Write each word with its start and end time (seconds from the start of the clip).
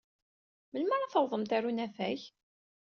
Melmi 0.71 0.93
ara 0.95 1.11
tawḍemt 1.13 1.53
ɣer 1.53 1.63
unafag? 1.69 2.19